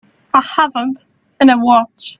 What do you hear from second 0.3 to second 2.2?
I haven't any watch.